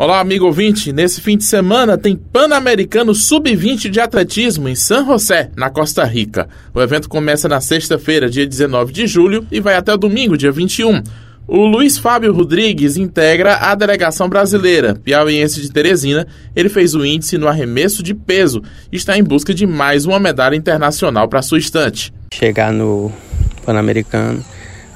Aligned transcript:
Olá, 0.00 0.20
amigo 0.20 0.46
ouvinte. 0.46 0.92
Nesse 0.92 1.20
fim 1.20 1.36
de 1.36 1.42
semana 1.42 1.98
tem 1.98 2.14
Pan-Americano 2.14 3.12
Sub-20 3.12 3.90
de 3.90 3.98
Atletismo 3.98 4.68
em 4.68 4.76
San 4.76 5.04
José, 5.04 5.50
na 5.56 5.70
Costa 5.70 6.04
Rica. 6.04 6.48
O 6.72 6.80
evento 6.80 7.08
começa 7.08 7.48
na 7.48 7.60
sexta-feira, 7.60 8.30
dia 8.30 8.46
19 8.46 8.92
de 8.92 9.08
julho, 9.08 9.44
e 9.50 9.58
vai 9.58 9.74
até 9.74 9.92
o 9.92 9.96
domingo, 9.96 10.38
dia 10.38 10.52
21. 10.52 11.02
O 11.48 11.66
Luiz 11.66 11.98
Fábio 11.98 12.32
Rodrigues 12.32 12.96
integra 12.96 13.56
a 13.56 13.74
delegação 13.74 14.28
brasileira, 14.28 14.94
piauiense 14.94 15.60
de 15.60 15.68
Teresina. 15.68 16.28
Ele 16.54 16.68
fez 16.68 16.94
o 16.94 17.04
índice 17.04 17.36
no 17.36 17.48
arremesso 17.48 18.00
de 18.00 18.14
peso 18.14 18.62
e 18.92 18.96
está 18.96 19.18
em 19.18 19.24
busca 19.24 19.52
de 19.52 19.66
mais 19.66 20.06
uma 20.06 20.20
medalha 20.20 20.54
internacional 20.54 21.26
para 21.26 21.42
sua 21.42 21.58
estante. 21.58 22.12
Chegar 22.32 22.72
no 22.72 23.10
Pan-Americano 23.66 24.44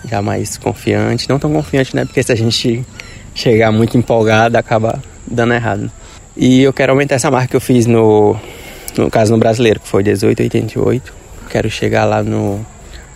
já 0.08 0.22
mais 0.22 0.56
confiante, 0.56 1.28
não 1.28 1.40
tão 1.40 1.52
confiante, 1.52 1.96
né? 1.96 2.04
Porque 2.04 2.22
se 2.22 2.30
a 2.30 2.36
gente 2.36 2.84
chegar 3.34 3.72
muito 3.72 3.96
empolgado 3.96 4.56
acaba 4.56 5.02
dando 5.26 5.54
errado. 5.54 5.90
E 6.36 6.62
eu 6.62 6.72
quero 6.72 6.92
aumentar 6.92 7.16
essa 7.16 7.30
marca 7.30 7.48
que 7.48 7.56
eu 7.56 7.60
fiz 7.60 7.86
no, 7.86 8.36
no 8.96 9.10
caso 9.10 9.32
no 9.32 9.38
brasileiro, 9.38 9.80
que 9.80 9.88
foi 9.88 10.02
18,88. 10.02 11.02
Quero 11.50 11.70
chegar 11.70 12.04
lá 12.04 12.22
no 12.22 12.64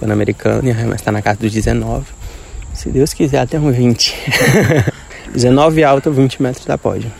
Pan-Americano 0.01 0.69
e 0.69 0.71
arremessar 0.71 1.13
na 1.13 1.23
casa 1.23 1.41
dos 1.41 1.53
19. 1.53 2.05
Se 2.75 2.91
Deus 2.91 3.15
quiser, 3.15 3.39
até 3.39 3.59
uns 3.59 3.75
20. 3.75 4.15
19 5.33 5.83
alto, 5.85 6.13
20 6.13 6.43
metros 6.43 6.67
da 6.67 6.77
pódio. 6.77 7.11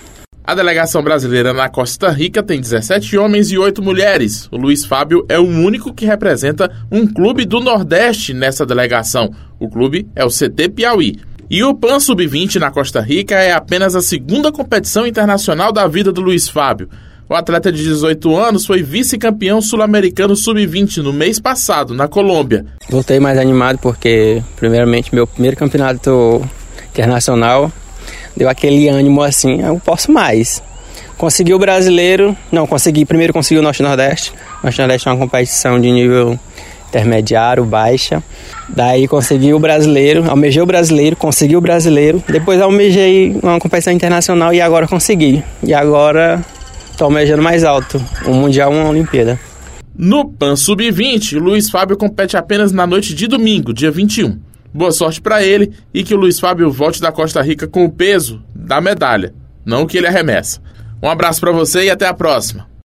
A 0.45 0.55
delegação 0.55 1.03
brasileira 1.03 1.53
na 1.53 1.69
Costa 1.69 2.09
Rica 2.11 2.41
tem 2.41 2.61
17 2.61 3.17
homens 3.19 3.51
e 3.51 3.59
8 3.59 3.83
mulheres. 3.83 4.47
O 4.53 4.57
Luiz 4.57 4.85
Fábio 4.85 5.27
é 5.29 5.39
o 5.39 5.43
único 5.43 5.93
que 5.93 6.07
representa 6.07 6.71
um 6.93 7.05
clube 7.05 7.45
do 7.45 7.59
Nordeste 7.59 8.33
nessa 8.33 8.65
delegação. 8.65 9.35
O 9.59 9.69
clube 9.69 10.07
é 10.15 10.25
o 10.25 10.29
CT 10.29 10.69
Piauí. 10.69 11.19
E 11.49 11.63
o 11.63 11.73
PAN 11.73 12.01
Sub-20 12.01 12.57
na 12.57 12.73
Costa 12.73 13.01
Rica 13.01 13.37
é 13.37 13.53
apenas 13.53 13.95
a 13.95 14.03
segunda 14.03 14.51
competição 14.51 15.07
internacional 15.07 15.73
da 15.73 15.87
vida 15.87 16.11
do 16.11 16.21
Luiz 16.21 16.49
Fábio. 16.49 16.89
O 17.29 17.35
atleta 17.35 17.71
de 17.71 17.85
18 17.85 18.37
anos 18.37 18.67
foi 18.67 18.83
vice-campeão 18.83 19.61
sul-americano 19.61 20.35
sub-20 20.35 20.99
no 20.99 21.13
mês 21.13 21.39
passado, 21.39 21.95
na 21.95 22.09
Colômbia. 22.09 22.67
Voltei 22.91 23.21
mais 23.21 23.39
animado 23.39 23.79
porque, 23.79 24.43
primeiramente, 24.57 25.15
meu 25.15 25.25
primeiro 25.25 25.57
campeonato 25.57 26.45
internacional 26.91 27.71
deu 28.37 28.49
aquele 28.49 28.89
ânimo 28.89 29.23
assim, 29.23 29.63
eu 29.63 29.81
posso 29.85 30.11
mais. 30.11 30.61
Consegui 31.17 31.55
o 31.55 31.59
brasileiro, 31.61 32.37
não, 32.51 32.67
consegui, 32.67 33.05
primeiro 33.05 33.33
consegui 33.33 33.61
o 33.61 33.63
Norte-Nordeste. 33.63 34.33
Norte-Nordeste 34.65 35.09
é 35.09 35.13
uma 35.13 35.19
competição 35.19 35.81
de 35.81 35.93
nível 35.93 36.39
intermediário, 36.97 37.65
baixa. 37.65 38.23
Daí 38.69 39.07
consegui 39.07 39.53
o 39.53 39.59
brasileiro, 39.59 40.29
almejei 40.29 40.63
o 40.63 40.67
brasileiro, 40.67 41.17
consegui 41.17 41.57
o 41.57 41.61
brasileiro. 41.61 42.23
Depois 42.29 42.61
almejei 42.61 43.39
uma 43.43 43.59
competição 43.59 43.93
internacional 43.93 44.53
e 44.53 44.61
agora 44.61 44.89
consegui. 44.89 45.43
E 45.63 45.75
agora 45.75 46.43
estou 46.91 47.07
almejando 47.07 47.43
mais 47.43 47.63
alto, 47.63 48.03
um 48.27 48.35
mundial, 48.35 48.73
uma 48.73 48.89
Olimpíada. 48.89 49.39
No 49.97 50.27
PAN 50.27 50.57
Sub-20, 50.57 51.39
Luiz 51.39 51.71
Fábio 51.71 51.97
compete 51.97 52.37
apenas 52.37 52.73
na 52.73 52.87
noite 52.87 53.15
de 53.15 53.27
domingo, 53.27 53.73
dia 53.73 53.91
21. 53.91 54.39
Boa 54.73 54.93
sorte 54.93 55.23
para 55.23 55.43
ele 55.43 55.73
e 55.95 56.05
que 56.05 56.15
o 56.15 56.19
Luiz 56.19 56.39
Fábio 56.39 56.71
volte 56.71 57.01
da 57.01 57.11
Costa 57.11 57.41
Rica 57.41 57.67
com 57.67 57.85
o 57.85 57.91
peso 57.91 58.43
da 58.55 58.79
medalha, 58.79 59.33
não 59.65 59.83
o 59.83 59.87
que 59.87 59.97
ele 59.97 60.07
arremessa. 60.07 60.61
Um 61.03 61.09
abraço 61.09 61.41
para 61.41 61.53
você 61.53 61.85
e 61.85 61.91
até 61.91 62.07
a 62.07 62.13
próxima. 62.13 62.67